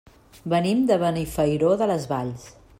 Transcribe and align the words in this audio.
Venim 0.53 0.81
de 0.93 0.97
Benifairó 1.05 1.71
de 1.83 1.91
les 1.95 2.11
Valls. 2.15 2.53